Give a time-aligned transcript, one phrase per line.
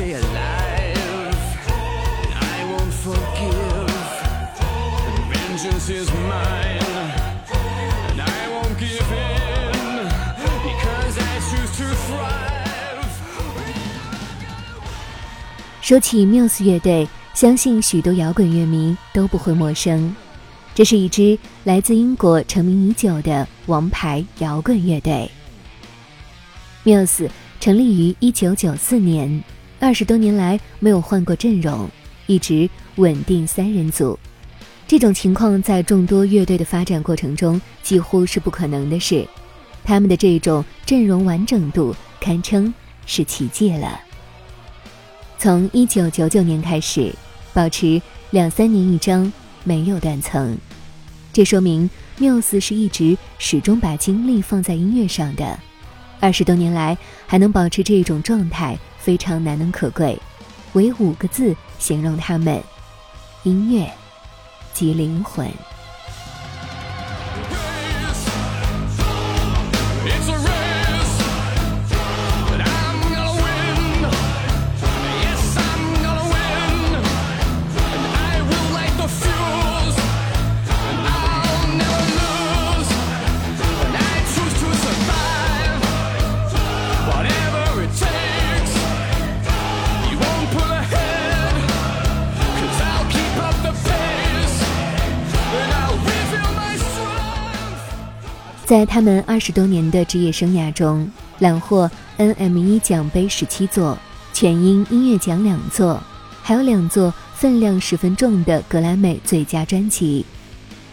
[0.00, 1.36] stay alive.
[2.34, 3.90] I won't forgive.
[5.06, 6.80] And vengeance is mine.
[8.08, 10.08] And I won't give in
[10.68, 12.48] because I choose to thrive.
[15.82, 20.16] 说起 Muse 乐队，相信许多摇滚乐迷都不会陌生。
[20.74, 25.30] 这是一支来自英国成名已久的王牌摇滚乐队。
[26.84, 27.28] Muse
[27.58, 29.44] 成立于1994年，
[29.80, 31.88] 二十多年来没有换过阵容，
[32.26, 34.16] 一直稳定三人组。
[34.86, 39.26] 这种情况在众多乐队的发展过程中几乎是不可能的事。
[39.82, 42.72] 他们的这种阵容完整度堪称
[43.06, 43.98] 是奇迹了。
[45.38, 47.10] 从1999年开始，
[47.54, 48.00] 保持
[48.30, 49.32] 两三年一张，
[49.64, 50.58] 没有断层。
[51.32, 55.58] 这说明缪斯是一直始终把精力放在音乐上的。
[56.20, 60.16] 二十多年来还能保持这种状态，非常难能可贵。
[60.74, 62.62] 唯五个字形容他们：
[63.42, 63.90] 音乐
[64.72, 65.50] 及灵魂。
[98.70, 101.10] 在他们二十多年的职业生涯中，
[101.40, 103.98] 揽获 NME 奖杯十七座，
[104.32, 106.00] 全英音乐奖两座，
[106.40, 110.24] 还有两座分量十分重的格莱美最佳专辑，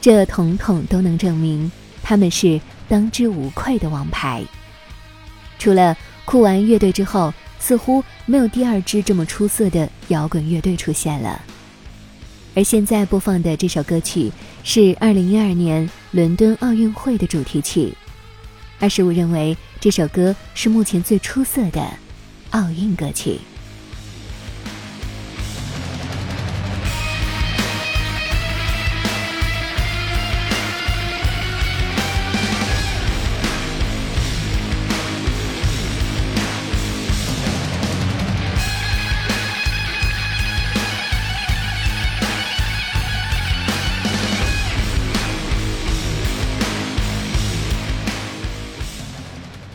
[0.01, 1.71] 这统统都能证明
[2.01, 4.43] 他们是当之无愧的王牌。
[5.59, 5.95] 除了
[6.25, 11.39] 酷玩乐队之后，似乎没有第二支这么出色的摇滚乐队出现了。
[12.55, 14.31] 而现在播放的这首歌曲
[14.63, 17.93] 是2012年伦敦奥运会的主题曲。
[18.79, 21.85] 二十五认为这首歌是目前最出色的
[22.51, 23.39] 奥运歌曲。